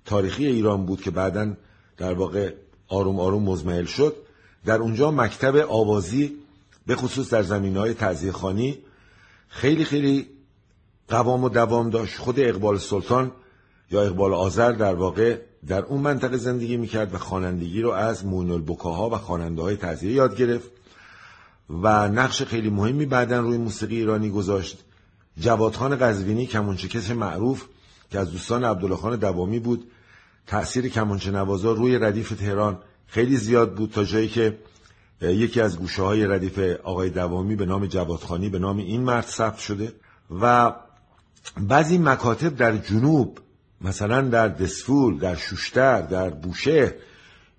تاریخی 0.04 0.46
ایران 0.46 0.86
بود 0.86 1.00
که 1.00 1.10
بعدا 1.10 1.56
در 1.96 2.14
واقع 2.14 2.54
آروم 2.88 3.20
آروم 3.20 3.42
مزمحل 3.42 3.84
شد 3.84 4.16
در 4.64 4.78
اونجا 4.78 5.10
مکتب 5.10 5.56
آوازی 5.56 6.36
به 6.86 6.96
خصوص 6.96 7.30
در 7.30 7.42
زمین 7.42 7.76
های 7.76 7.94
خانی 8.32 8.78
خیلی 9.48 9.84
خیلی 9.84 10.26
قوام 11.08 11.44
و 11.44 11.48
دوام 11.48 11.90
داشت. 11.90 12.18
خود 12.18 12.40
اقبال 12.40 12.78
سلطان 12.78 13.32
یا 13.90 14.02
اقبال 14.02 14.34
آذر 14.34 14.72
در 14.72 14.94
واقع 14.94 15.38
در 15.66 15.82
اون 15.82 16.00
منطقه 16.00 16.36
زندگی 16.36 16.76
می‌کرد 16.76 17.14
و 17.14 17.18
خوانندگی 17.18 17.82
رو 17.82 17.90
از 17.90 18.26
موین 18.26 18.50
البکاها 18.50 19.10
و 19.10 19.14
خواننده 19.14 19.62
های 19.62 19.76
تعذیه 19.76 20.12
یاد 20.12 20.36
گرفت 20.36 20.70
و 21.70 22.08
نقش 22.08 22.42
خیلی 22.42 22.70
مهمی 22.70 23.06
بعدا 23.06 23.40
روی 23.40 23.58
موسیقی 23.58 23.96
ایرانی 23.96 24.30
گذاشت. 24.30 24.84
جوادخان 25.40 25.96
قزوینی 25.96 26.46
کمونچکش 26.46 27.10
معروف 27.10 27.64
که 28.10 28.18
از 28.18 28.32
دوستان 28.32 28.64
عبدالله 28.64 28.96
خان 28.96 29.16
دوامی 29.16 29.58
بود 29.58 29.90
تأثیر 30.46 30.88
کمانچه 30.88 31.30
نوازا 31.30 31.72
روی 31.72 31.98
ردیف 31.98 32.30
تهران 32.30 32.78
خیلی 33.06 33.36
زیاد 33.36 33.74
بود 33.74 33.90
تا 33.90 34.04
جایی 34.04 34.28
که 34.28 34.58
یکی 35.20 35.60
از 35.60 35.78
گوشه 35.78 36.02
های 36.02 36.26
ردیف 36.26 36.58
آقای 36.84 37.10
دوامی 37.10 37.56
به 37.56 37.66
نام 37.66 37.86
جوادخانی 37.86 38.48
به 38.48 38.58
نام 38.58 38.78
این 38.78 39.00
مرد 39.00 39.26
ثبت 39.26 39.58
شده 39.58 39.92
و 40.40 40.74
بعضی 41.60 41.98
مکاتب 41.98 42.56
در 42.56 42.76
جنوب 42.76 43.38
مثلا 43.80 44.22
در 44.22 44.48
دسفول 44.48 45.18
در 45.18 45.34
شوشتر 45.34 46.00
در 46.00 46.30
بوشه 46.30 46.94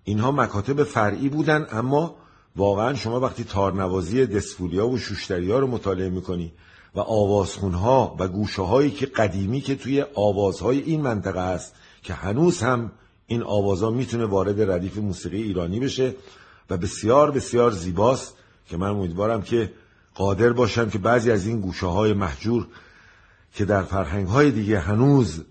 اینها 0.04 0.32
مکاتب 0.32 0.84
فرعی 0.84 1.30
بودن 1.30 1.68
اما 1.72 2.16
واقعا 2.56 2.94
شما 2.94 3.20
وقتی 3.20 3.44
تارنوازی 3.44 4.26
دسفولیا 4.26 4.88
و 4.88 4.98
شوشتریا 4.98 5.60
رو 5.60 5.68
مطالعه 5.68 6.10
می‌کنی 6.10 6.54
و 6.96 7.00
آوازخونها 7.00 8.16
و 8.20 8.28
گوشه 8.28 8.62
هایی 8.62 8.92
که 8.92 9.06
قدیمی 9.06 9.62
که 9.62 9.76
توی 9.76 10.06
آوازهای 10.16 10.80
این 10.80 11.02
منطقه 11.02 11.54
هست 11.54 11.76
که 12.04 12.14
هنوز 12.14 12.62
هم 12.62 12.92
این 13.28 13.44
آوازا 13.44 13.90
می‌تونه 13.90 14.26
وارد 14.26 14.72
ردیف 14.72 14.98
موسیقی 14.98 15.42
ایرانی 15.42 15.80
بشه 15.80 16.14
و 16.70 16.78
بسیار 16.78 17.32
بسیار 17.32 17.72
زیباست 17.72 18.34
که 18.66 18.78
من 18.78 18.90
امیدوارم 18.90 19.42
که 19.42 19.74
قادر 20.16 20.54
باشم 20.54 20.90
که 20.90 20.98
بعضی 20.98 21.32
از 21.32 21.48
این 21.48 21.62
گوشه 21.62 21.86
های 21.86 22.14
محجور 22.14 22.68
که 23.54 23.66
در 23.66 23.84
فرهنگ 23.84 24.28
های 24.28 24.52
دیگه 24.52 24.80
هنوز 24.80 25.44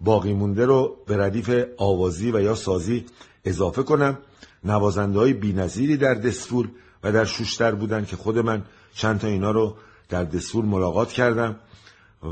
باقی 0.00 0.32
مونده 0.32 0.66
رو 0.66 0.96
به 1.06 1.16
ردیف 1.16 1.64
آوازی 1.76 2.30
و 2.30 2.40
یا 2.40 2.54
سازی 2.54 3.06
اضافه 3.44 3.82
کنم 3.82 4.18
نوازنده 4.64 5.18
های 5.18 5.32
بی 5.32 5.52
در 5.96 6.14
دسفول 6.14 6.68
و 7.02 7.12
در 7.12 7.24
شوشتر 7.24 7.74
بودن 7.74 8.04
که 8.04 8.16
خود 8.16 8.38
من 8.38 8.64
چند 8.94 9.20
تا 9.20 9.26
اینا 9.26 9.50
رو 9.50 9.76
در 10.08 10.24
دسفول 10.24 10.64
ملاقات 10.64 11.12
کردم 11.12 11.56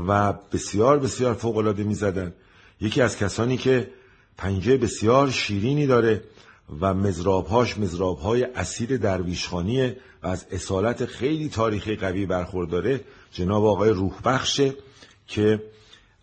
و 0.07 0.33
بسیار 0.33 0.99
بسیار 0.99 1.33
فوق 1.33 1.57
العاده 1.57 1.83
می 1.83 1.95
زدن. 1.95 2.33
یکی 2.81 3.01
از 3.01 3.17
کسانی 3.17 3.57
که 3.57 3.91
پنجه 4.37 4.77
بسیار 4.77 5.29
شیرینی 5.29 5.87
داره 5.87 6.23
و 6.81 6.93
مزرابهاش 6.93 7.77
مزرابهای 7.77 8.43
اسیر 8.43 8.97
درویشخانیه 8.97 9.97
و 10.23 10.27
از 10.27 10.45
اصالت 10.51 11.05
خیلی 11.05 11.49
تاریخی 11.49 11.95
قوی 11.95 12.25
برخورداره. 12.25 13.01
جناب 13.31 13.65
آقای 13.65 13.89
روح 13.89 14.13
بخشه 14.25 14.73
که 15.27 15.63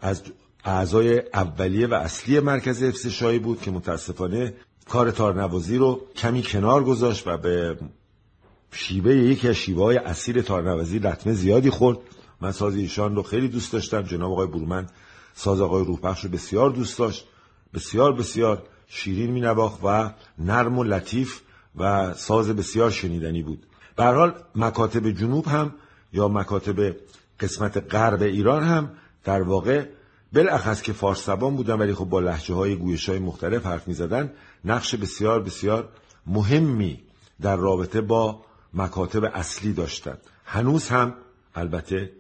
از 0.01 0.23
اعضای 0.65 1.23
اولیه 1.35 1.87
و 1.87 1.95
اصلی 1.95 2.41
مرکز 2.41 2.83
حفظ 2.83 3.07
شاهی 3.07 3.39
بود 3.39 3.61
که 3.61 3.71
متاسفانه 3.71 4.55
کار 4.89 5.11
تارنوازی 5.11 5.77
رو 5.77 6.01
کمی 6.17 6.43
کنار 6.43 6.85
گذاشت 6.85 7.27
و 7.27 7.37
به 7.37 7.79
شیبه 8.73 9.17
یکی 9.17 9.49
از 9.49 9.55
شیبه 9.55 9.83
های 9.83 9.97
اصیل 9.97 10.43
تارنوازی 10.43 10.99
لطمه 10.99 11.33
زیادی 11.33 11.71
خورد. 11.71 11.99
من 12.41 12.53
ساز 12.53 12.75
ایشان 12.75 13.17
رو 13.17 13.23
خیلی 13.23 13.49
دوست 13.49 13.73
داشتم. 13.73 14.03
جناب 14.03 14.33
آقای 14.33 14.47
برومن 14.47 14.87
ساز 15.35 15.61
آقای 15.61 15.85
روح 15.85 16.01
بخش 16.01 16.25
رو 16.25 16.31
بسیار 16.31 16.71
دوست 16.71 16.99
داشت. 16.99 17.27
بسیار 17.75 18.13
بسیار. 18.13 18.63
شیرین 18.87 19.31
می 19.31 19.41
نواخت 19.41 19.81
و 19.85 20.11
نرم 20.39 20.79
و 20.79 20.85
لطیف 20.85 21.41
و 21.77 22.15
ساز 22.15 22.49
بسیار 22.49 22.91
شنیدنی 22.91 23.43
بود. 23.43 23.67
به 23.97 24.05
حال 24.05 24.35
مکاتب 24.55 25.11
جنوب 25.11 25.49
هم 25.49 25.75
یا 26.13 26.29
مکاتب 26.29 26.97
قسمت 27.41 27.95
غرب 27.95 28.23
ایران 28.23 28.63
هم 28.63 28.91
در 29.25 29.43
واقع 29.43 29.87
بالاخص 30.33 30.83
که 30.83 30.93
فارس 30.93 31.27
زبان 31.27 31.57
بودن 31.57 31.75
ولی 31.75 31.95
خب 31.95 32.05
با 32.05 32.21
لحجه 32.21 32.55
های 32.55 32.77
گویش 32.77 33.09
های 33.09 33.19
مختلف 33.19 33.67
حرف 33.67 33.89
می 33.89 33.95
زدن 33.95 34.33
نقش 34.65 34.95
بسیار 34.95 35.43
بسیار 35.43 35.89
مهمی 36.27 37.03
در 37.41 37.57
رابطه 37.57 38.01
با 38.01 38.45
مکاتب 38.75 39.25
اصلی 39.25 39.73
داشتند 39.73 40.19
هنوز 40.45 40.89
هم 40.89 41.15
البته 41.55 42.11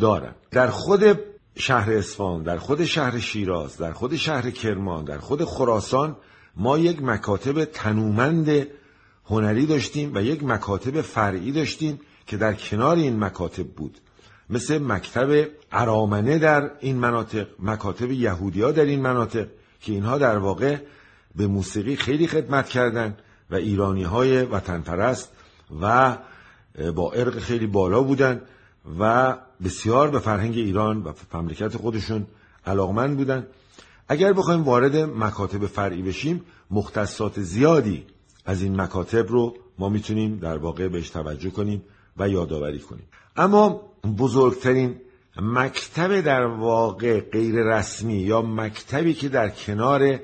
دارن. 0.00 0.34
در 0.50 0.66
خود 0.66 1.18
شهر 1.56 1.92
اصفهان 1.92 2.42
در 2.42 2.56
خود 2.56 2.84
شهر 2.84 3.18
شیراز 3.18 3.76
در 3.76 3.92
خود 3.92 4.16
شهر 4.16 4.50
کرمان 4.50 5.04
در 5.04 5.18
خود 5.18 5.44
خراسان 5.44 6.16
ما 6.56 6.78
یک 6.78 7.02
مکاتب 7.02 7.64
تنومند 7.64 8.66
هنری 9.24 9.66
داشتیم 9.66 10.14
و 10.14 10.22
یک 10.22 10.44
مکاتب 10.44 11.00
فرعی 11.00 11.52
داشتیم 11.52 12.00
که 12.26 12.36
در 12.36 12.54
کنار 12.54 12.96
این 12.96 13.18
مکاتب 13.18 13.66
بود. 13.66 13.98
مثل 14.50 14.78
مکتب 14.78 15.48
ارامنه 15.72 16.38
در 16.38 16.70
این 16.80 16.96
مناطق 16.96 17.46
مکاتب 17.58 18.10
یهودیا 18.10 18.72
در 18.72 18.84
این 18.84 19.00
مناطق 19.00 19.46
که 19.80 19.92
اینها 19.92 20.18
در 20.18 20.38
واقع 20.38 20.76
به 21.36 21.46
موسیقی 21.46 21.96
خیلی 21.96 22.26
خدمت 22.26 22.68
کردند 22.68 23.18
و 23.50 23.54
ایرانی 23.54 24.02
های 24.02 24.42
وطن 24.42 24.80
پرست 24.80 25.32
و 25.80 26.16
با 26.94 27.12
ارق 27.12 27.38
خیلی 27.38 27.66
بالا 27.66 28.02
بودند 28.02 28.42
و 29.00 29.36
بسیار 29.64 30.10
به 30.10 30.18
فرهنگ 30.18 30.54
ایران 30.56 31.02
و 31.02 31.12
مملکت 31.34 31.76
خودشون 31.76 32.26
علاقمند 32.66 33.16
بودن. 33.16 33.46
اگر 34.08 34.32
بخوایم 34.32 34.62
وارد 34.62 34.96
مکاتب 34.96 35.66
فرعی 35.66 36.02
بشیم 36.02 36.44
مختصات 36.70 37.40
زیادی 37.40 38.06
از 38.44 38.62
این 38.62 38.80
مکاتب 38.80 39.28
رو 39.28 39.54
ما 39.78 39.88
می‌تونیم 39.88 40.36
در 40.36 40.58
واقع 40.58 40.88
بهش 40.88 41.10
توجه 41.10 41.50
کنیم 41.50 41.82
و 42.16 42.28
یادآوری 42.28 42.78
کنیم. 42.78 43.04
اما 43.36 43.80
بزرگترین 44.18 44.96
مکتب 45.42 46.20
در 46.20 46.46
واقع 46.46 47.20
غیر 47.20 47.54
رسمی 47.54 48.14
یا 48.14 48.42
مکتبی 48.42 49.14
که 49.14 49.28
در 49.28 49.48
کنار 49.48 50.20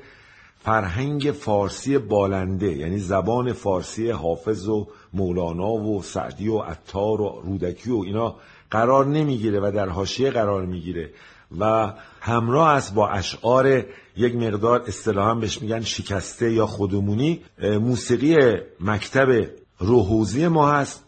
فرهنگ 0.61 1.23
فارسی 1.41 1.99
بالنده 1.99 2.73
یعنی 2.77 2.99
زبان 2.99 3.53
فارسی 3.53 4.11
حافظ 4.11 4.69
و 4.69 4.89
مولانا 5.13 5.73
و 5.73 6.03
سعدی 6.03 6.49
و 6.49 6.59
عطار 6.59 7.21
و 7.21 7.41
رودکی 7.45 7.91
و 7.91 7.99
اینا 7.99 8.37
قرار 8.71 9.07
نمی‌گیره 9.07 9.61
و 9.61 9.73
در 9.75 9.89
حاشیه 9.89 10.31
قرار 10.31 10.67
می‌گیره 10.67 11.11
و 11.59 11.93
همراه 12.21 12.69
است 12.69 12.95
با 12.95 13.09
اشعار 13.09 13.85
یک 14.17 14.35
مقدار 14.35 14.83
اصطلاحا 14.87 15.35
بهش 15.35 15.63
میگن 15.63 15.81
شکسته 15.81 16.53
یا 16.53 16.67
خودمونی 16.67 17.41
موسیقی 17.63 18.37
مکتب 18.81 19.51
روحوزی 19.79 20.49
ما 20.49 20.73
هست 20.73 21.05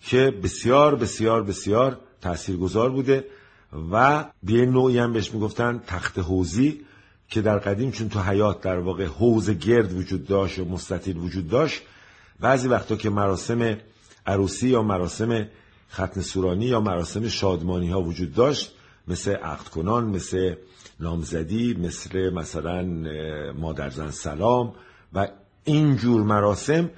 که 0.00 0.30
بسیار 0.42 0.94
بسیار 0.94 1.42
بسیار 1.42 1.98
تاثیرگذار 2.20 2.90
بوده 2.90 3.24
و 3.92 4.24
به 4.42 4.66
نوعی 4.66 4.98
هم 4.98 5.12
بهش 5.12 5.34
می‌گفتن 5.34 5.82
تخت 5.86 6.18
حوزی 6.18 6.80
که 7.28 7.40
در 7.40 7.58
قدیم 7.58 7.90
چون 7.90 8.08
تو 8.08 8.20
حیات 8.20 8.60
در 8.60 8.78
واقع 8.78 9.06
حوز 9.06 9.50
گرد 9.50 9.92
وجود 9.92 10.26
داشت 10.26 10.58
و 10.58 10.64
مستطیل 10.64 11.16
وجود 11.16 11.48
داشت 11.48 11.82
بعضی 12.40 12.68
وقتا 12.68 12.96
که 12.96 13.10
مراسم 13.10 13.76
عروسی 14.26 14.68
یا 14.68 14.82
مراسم 14.82 15.46
ختن 15.92 16.20
سورانی 16.20 16.64
یا 16.64 16.80
مراسم 16.80 17.28
شادمانی 17.28 17.90
ها 17.90 18.02
وجود 18.02 18.34
داشت 18.34 18.72
مثل 19.08 19.30
عقد 19.30 19.68
کنان 19.68 20.04
مثل 20.04 20.54
نامزدی 21.00 21.74
مثل 21.74 22.30
مثلا 22.30 22.82
مادرزن 23.52 24.10
سلام 24.10 24.72
و 25.12 25.28
این 25.64 25.96
جور 25.96 26.22
مراسم 26.22 26.90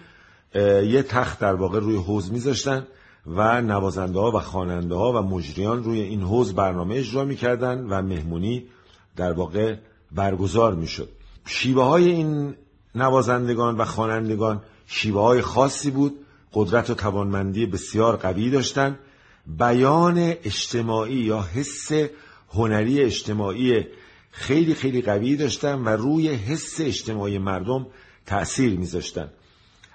یه 0.54 1.02
تخت 1.02 1.38
در 1.38 1.54
واقع 1.54 1.78
روی 1.78 1.96
حوز 1.96 2.32
میذاشتن 2.32 2.86
و 3.26 3.62
نوازنده 3.62 4.18
ها 4.18 4.30
و 4.30 4.40
خواننده 4.40 4.94
ها 4.94 5.12
و 5.12 5.22
مجریان 5.22 5.84
روی 5.84 6.00
این 6.00 6.22
حوز 6.22 6.54
برنامه 6.54 6.94
اجرا 6.94 7.24
می‌کردن 7.24 7.86
و 7.90 8.02
مهمونی 8.02 8.64
در 9.16 9.32
واقع 9.32 9.76
برگزار 10.12 10.74
می‌شد. 10.74 11.08
شیوه 11.46 11.84
های 11.84 12.10
این 12.10 12.54
نوازندگان 12.94 13.76
و 13.76 13.84
خوانندگان 13.84 14.62
شیوه 14.86 15.20
های 15.20 15.40
خاصی 15.40 15.90
بود. 15.90 16.14
قدرت 16.54 16.90
و 16.90 16.94
توانمندی 16.94 17.66
بسیار 17.66 18.16
قوی 18.16 18.50
داشتند 18.50 18.98
بیان 19.46 20.18
اجتماعی 20.18 21.14
یا 21.14 21.42
حس 21.42 21.90
هنری 22.54 23.02
اجتماعی 23.02 23.84
خیلی 24.30 24.74
خیلی 24.74 25.02
قوی 25.02 25.36
داشتن 25.36 25.74
و 25.74 25.88
روی 25.88 26.28
حس 26.28 26.80
اجتماعی 26.80 27.38
مردم 27.38 27.86
تأثیر 28.26 28.78
میذاشتن. 28.78 29.30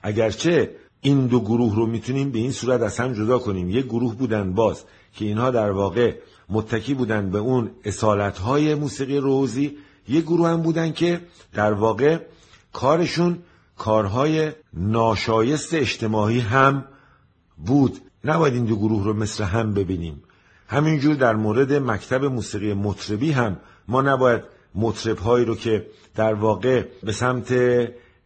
اگرچه 0.03 0.75
این 1.01 1.27
دو 1.27 1.39
گروه 1.39 1.75
رو 1.75 1.85
می‌تونیم 1.85 2.31
به 2.31 2.39
این 2.39 2.51
صورت 2.51 2.81
از 2.81 2.99
هم 2.99 3.13
جدا 3.13 3.39
کنیم. 3.39 3.69
یک 3.69 3.85
گروه 3.85 4.15
بودن 4.15 4.53
باز 4.53 4.83
که 5.15 5.25
اینها 5.25 5.51
در 5.51 5.71
واقع 5.71 6.15
متکی 6.49 6.93
بودن 6.93 7.29
به 7.29 7.37
اون 7.37 7.71
اصالت 7.85 8.41
موسیقی 8.75 9.17
روزی 9.17 9.77
یک 10.07 10.23
گروه 10.23 10.49
هم 10.49 10.61
بودن 10.61 10.91
که 10.91 11.21
در 11.53 11.73
واقع 11.73 12.19
کارشون 12.73 13.37
کارهای 13.79 14.51
ناشایست 14.73 15.73
اجتماعی 15.73 16.39
هم 16.39 16.85
بود. 17.57 17.97
نباید 18.23 18.53
این 18.53 18.65
دو 18.65 18.75
گروه 18.75 19.03
رو 19.03 19.13
مثل 19.13 19.43
هم 19.43 19.73
ببینیم. 19.73 20.23
همینجور 20.67 21.15
در 21.15 21.35
مورد 21.35 21.73
مکتب 21.73 22.25
موسیقی 22.25 22.73
مطربی 22.73 23.31
هم 23.31 23.57
ما 23.87 24.01
نباید 24.01 24.41
مطرب 24.75 25.17
هایی 25.17 25.45
رو 25.45 25.55
که 25.55 25.85
در 26.15 26.33
واقع 26.33 26.83
به 27.03 27.11
سمت 27.11 27.53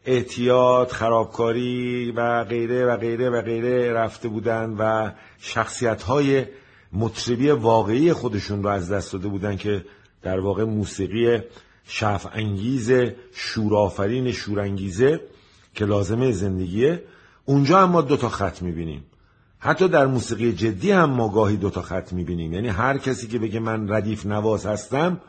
اعتیاد 0.06 0.88
خرابکاری 0.88 2.12
و 2.12 2.44
غیره 2.44 2.86
و 2.86 2.98
غیره 2.98 3.30
و 3.30 3.42
غیره 3.42 3.94
رفته 3.94 4.28
بودن 4.28 4.76
و 4.80 5.12
شخصیت 5.40 6.04
های 6.04 6.46
مطربی 6.94 7.50
واقعی 7.50 8.14
خودشون 8.14 8.64
رو 8.64 8.70
از 8.70 8.92
دست 8.92 9.14
داده 9.14 9.28
بودن 9.28 9.58
که 9.58 9.86
در 10.22 10.40
واقع 10.40 10.64
موسیقی 10.64 11.40
شف 11.88 12.28
انگیز 12.34 12.92
شورآفرین 13.34 14.32
شورانگیزه 14.32 15.22
که 15.74 15.86
لازمه 15.86 16.32
زندگیه 16.32 17.04
اونجا 17.46 17.80
هم 17.80 17.90
ما 17.90 18.02
دو 18.02 18.18
تا 18.18 18.30
خط 18.30 18.62
می‌بینیم. 18.62 19.04
حتی 19.60 19.88
در 19.88 20.06
موسیقی 20.06 20.54
جدی 20.54 20.92
هم 20.92 21.10
ما 21.10 21.30
گاهی 21.30 21.58
دو 21.58 21.70
تا 21.70 21.82
خط 21.82 22.14
می‌بینیم. 22.14 22.54
یعنی 22.54 22.68
هر 22.68 22.98
کسی 22.98 23.28
که 23.28 23.40
بگه 23.40 23.60
من 23.60 23.90
ردیف 23.90 24.26
نواز 24.26 24.66
هستم 24.66 25.22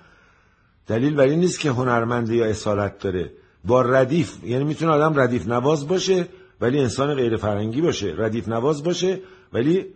دلیل 0.86 1.14
بر 1.14 1.24
این 1.24 1.40
نیست 1.40 1.60
که 1.60 1.70
هنرمند 1.70 2.30
یا 2.30 2.46
اصالت 2.46 2.98
داره. 2.98 3.30
با 3.64 3.82
ردیف 3.82 4.44
یعنی 4.44 4.64
می‌تونه 4.64 4.92
آدم 4.92 5.20
ردیف 5.20 5.46
نواز 5.48 5.88
باشه 5.88 6.28
ولی 6.60 6.80
انسان 6.80 7.14
غیر 7.14 7.36
فرنگی 7.36 7.80
باشه. 7.80 8.14
ردیف 8.18 8.48
نواز 8.48 8.82
باشه 8.84 9.20
ولی 9.52 9.86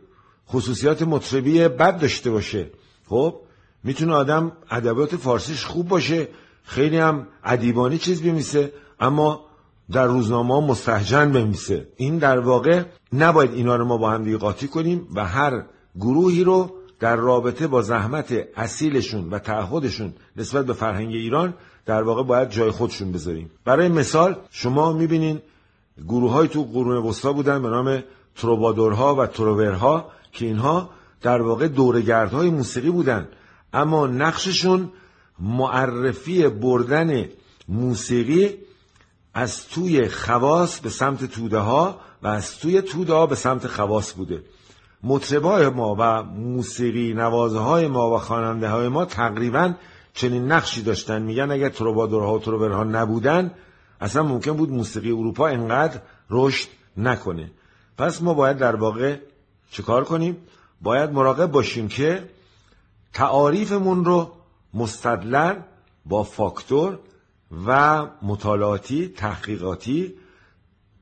خصوصیات 0.49 1.03
مطربی 1.03 1.69
بد 1.69 2.01
داشته 2.01 2.31
باشه. 2.31 2.71
خب 3.07 3.41
می‌تونه 3.85 4.15
آدم 4.15 4.53
ادبیات 4.71 5.17
فارسیش 5.17 5.65
خوب 5.65 5.89
باشه. 5.89 6.29
خیلی 6.65 6.99
هم 6.99 7.27
ادیبانی 7.45 7.99
چیز 7.99 8.23
بمیسه 8.23 8.73
اما 9.01 9.48
در 9.93 10.07
روزنامه 10.07 10.67
مستحجن 10.67 11.33
بمیسه 11.33 11.89
این 11.97 12.19
در 12.19 12.39
واقع 12.39 12.83
نباید 13.13 13.55
اینا 13.55 13.77
رو 13.77 13.85
ما 13.85 13.97
با 13.97 14.11
هم 14.11 14.25
دیگه 14.25 14.37
قاطی 14.37 14.69
کنیم 14.69 15.09
و 15.15 15.25
هر 15.25 15.63
گروهی 16.01 16.45
رو 16.45 16.71
در 17.01 17.17
رابطه 17.17 17.67
با 17.67 17.83
زحمت 17.83 18.35
اصیلشون 18.57 19.31
و 19.31 19.39
تعهدشون 19.39 20.13
نسبت 20.37 20.67
به 20.67 20.73
فرهنگ 20.73 21.15
ایران 21.15 21.55
در 21.87 22.03
واقع 22.03 22.23
باید 22.23 22.51
جای 22.51 22.71
خودشون 22.71 23.13
بذاریم. 23.13 23.51
برای 23.65 23.89
مثال 23.89 24.37
شما 24.51 24.93
می‌بینین 24.93 25.41
گروه 26.09 26.33
های 26.33 26.49
تو 26.49 26.65
قرون 26.65 26.97
وسطا 26.97 27.33
بودن 27.33 27.63
به 27.63 27.69
نام 27.69 28.03
تروبادورها 28.37 29.15
و 29.15 29.27
تروورها 29.27 30.11
که 30.33 30.47
اینها 30.47 30.91
در 31.23 31.43
واقع 31.43 31.69
دورگردهای 31.69 32.51
موسیقی 32.51 32.91
بودن. 32.91 33.29
اما 33.73 34.07
نقششون 34.07 34.93
معرفی 35.39 36.49
بردن 36.49 37.25
موسیقی 37.69 38.55
از 39.39 39.69
توی 39.69 40.09
خواص 40.09 40.81
به 40.81 40.91
سمت 40.91 41.25
توده 41.25 41.59
ها 41.59 42.01
و 42.23 42.27
از 42.27 42.59
توی 42.59 42.83
توده 42.83 43.13
ها 43.13 43.27
به 43.27 43.35
سمت 43.35 43.67
خواص 43.67 44.15
بوده. 44.15 44.43
مطربای 45.03 45.69
ما 45.69 45.97
و 45.99 46.23
موسیقی 46.23 47.15
نوازه 47.15 47.59
های 47.59 47.87
ما 47.87 48.15
و 48.15 48.19
خواننده 48.19 48.69
های 48.69 48.89
ما 48.89 49.05
تقریبا 49.05 49.75
چنین 50.15 50.53
نقشی 50.53 50.83
داشتن. 50.83 51.23
میگن 51.23 51.51
اگر 51.51 51.69
تروبادورها 51.69 52.35
و 52.35 52.39
تروبرها 52.39 52.85
نبودن 52.85 53.51
اصلا 54.01 54.23
ممکن 54.23 54.53
بود 54.53 54.71
موسیقی 54.71 55.11
اروپا 55.11 55.49
انقدر 55.49 56.01
رشد 56.31 56.69
نکنه. 56.97 57.51
پس 57.99 58.23
ما 58.23 58.35
باید 58.35 58.59
در 58.59 58.77
واقع 58.77 59.17
چیکار 59.71 60.05
کنیم؟ 60.05 60.37
باید 60.83 61.13
مراقب 61.13 61.51
باشیم 61.51 61.89
که 61.89 62.29
تعاریفمون 63.13 64.05
رو 64.05 64.33
مستدلن 64.75 65.65
با 66.07 66.23
فاکتور 66.23 66.99
و 67.67 68.07
مطالعاتی 68.23 69.09
تحقیقاتی 69.09 70.15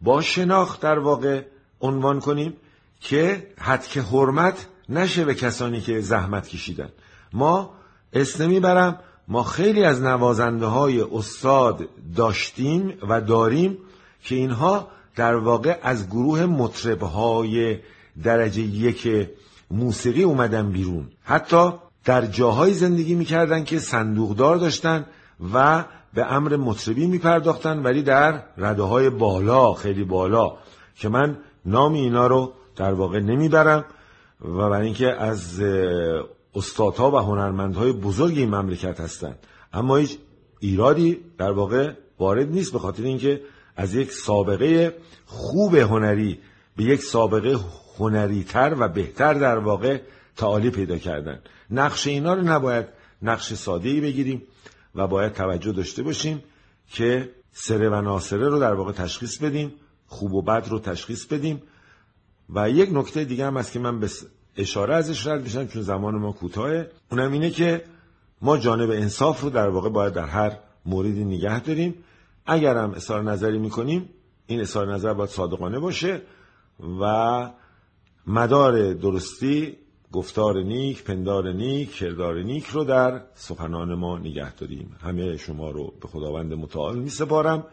با 0.00 0.22
شناخت 0.22 0.80
در 0.80 0.98
واقع 0.98 1.42
عنوان 1.80 2.20
کنیم 2.20 2.54
که 3.00 3.46
حد 3.58 3.86
که 3.86 4.02
حرمت 4.02 4.66
نشه 4.88 5.24
به 5.24 5.34
کسانی 5.34 5.80
که 5.80 6.00
زحمت 6.00 6.48
کشیدن. 6.48 6.88
ما 7.32 7.70
اسم 8.12 8.48
می‌برم 8.48 8.98
ما 9.28 9.42
خیلی 9.42 9.84
از 9.84 10.02
نوازنده 10.02 10.66
های 10.66 11.00
استاد 11.00 11.88
داشتیم 12.16 12.98
و 13.08 13.20
داریم 13.20 13.78
که 14.22 14.34
اینها 14.34 14.88
در 15.16 15.34
واقع 15.34 15.78
از 15.82 16.06
گروه 16.06 16.46
مطرب 16.46 17.02
های 17.02 17.78
درجه 18.22 18.62
یک 18.62 19.28
موسیقی 19.70 20.22
اومدن 20.22 20.70
بیرون. 20.70 21.08
حتی 21.22 21.72
در 22.04 22.26
جاهای 22.26 22.74
زندگی 22.74 23.14
می‌کردن 23.14 23.64
که 23.64 23.78
صندوقدار 23.78 24.56
داشتن 24.56 25.06
و 25.54 25.84
به 26.16 26.32
امر 26.32 26.56
مطربی 26.56 27.06
میپرداختن 27.06 27.82
ولی 27.82 28.02
در 28.02 28.42
رده 28.56 28.82
های 28.82 29.10
بالا 29.10 29.72
خیلی 29.72 30.04
بالا 30.04 30.56
که 30.94 31.08
من 31.08 31.38
نام 31.64 31.92
اینا 31.92 32.26
رو 32.26 32.52
در 32.76 32.92
واقع 32.92 33.20
نمی‌برم 33.20 33.84
و 34.40 34.68
برای 34.70 34.84
اینکه 34.86 35.06
از 35.06 35.60
استادها 36.54 37.10
و 37.10 37.16
هنرمندهای 37.16 37.92
بزرگ 37.92 38.38
این 38.38 38.54
مملکت 38.54 39.00
هستند. 39.00 39.38
اما 39.72 39.96
هیچ 39.96 40.18
ایرادی 40.60 41.20
در 41.38 41.52
واقع 41.52 41.92
وارد 42.18 42.50
نیست 42.50 42.72
به 42.72 42.78
خاطر 42.78 43.02
اینکه 43.02 43.40
از 43.76 43.94
یک 43.94 44.12
سابقه 44.12 44.96
خوب 45.26 45.74
هنری 45.74 46.38
به 46.76 46.84
یک 46.84 47.02
سابقه 47.02 47.56
هنری 47.98 48.44
تر 48.44 48.76
و 48.78 48.88
بهتر 48.88 49.34
در 49.34 49.58
واقع 49.58 50.00
تعالی 50.36 50.70
پیدا 50.70 50.98
کردن. 50.98 51.40
نقش 51.70 52.06
اینا 52.06 52.34
رو 52.34 52.42
نباید 52.42 52.86
نقش 53.22 53.54
ساده 53.54 53.88
ای 53.88 54.00
بگیریم. 54.00 54.42
و 54.96 55.06
باید 55.06 55.32
توجه 55.32 55.72
داشته 55.72 56.02
باشیم 56.02 56.42
که 56.88 57.30
سره 57.52 57.88
و 57.88 58.00
ناسره 58.00 58.48
رو 58.48 58.58
در 58.58 58.74
واقع 58.74 58.92
تشخیص 58.92 59.38
بدیم 59.38 59.72
خوب 60.06 60.34
و 60.34 60.42
بد 60.42 60.68
رو 60.68 60.78
تشخیص 60.78 61.24
بدیم. 61.24 61.62
و 62.50 62.70
یک 62.70 62.90
نکته 62.92 63.24
دیگه 63.24 63.46
هم 63.46 63.56
هست 63.56 63.72
که 63.72 63.78
من 63.78 64.00
به 64.00 64.10
اشاره 64.56 64.94
ازش 64.94 65.26
رد 65.26 65.42
میشم 65.42 65.66
چون 65.66 65.82
زمان 65.82 66.14
ما 66.14 66.32
کوتاهه. 66.32 66.90
اونم 67.10 67.32
اینه 67.32 67.50
که 67.50 67.84
ما 68.42 68.58
جانب 68.58 68.90
انصاف 68.90 69.40
رو 69.40 69.50
در 69.50 69.68
واقع 69.68 69.88
باید 69.88 70.12
در 70.12 70.26
هر 70.26 70.58
موردی 70.86 71.24
نگه 71.24 71.60
داریم. 71.60 71.94
اگر 72.46 72.76
هم 72.76 72.90
اظهار 72.90 73.22
نظری 73.22 73.58
می‌کنیم 73.58 74.08
این 74.46 74.60
اظهار 74.60 74.94
نظر 74.94 75.14
باید 75.14 75.30
صادقانه 75.30 75.78
باشه 75.78 76.22
و 77.00 77.50
مدار 78.26 78.92
درستی 78.92 79.76
گفتار 80.16 80.62
نیک 80.62 81.04
پندار 81.04 81.52
نیک 81.52 81.92
کردار 81.92 82.42
نیک 82.42 82.66
رو 82.66 82.84
در 82.84 83.22
سخنان 83.34 83.94
ما 83.94 84.18
نگه 84.18 84.54
داریم. 84.54 84.96
همه 85.02 85.36
شما 85.36 85.70
رو 85.70 85.92
به 86.00 86.08
خداوند 86.08 86.54
متعال 86.54 86.98
می 86.98 87.10
سپارم 87.10 87.64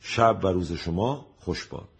شب 0.00 0.40
و 0.42 0.46
روز 0.46 0.72
شما 0.72 1.26
خوش 1.38 1.66
باد. 1.66 1.95